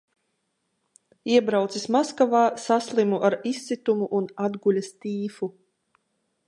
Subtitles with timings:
[1.33, 5.55] Iebraucis Maskavā, saslimu ar izsitumu un atguļas tīfu.